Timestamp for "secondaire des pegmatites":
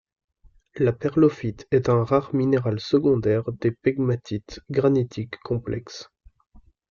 2.79-4.59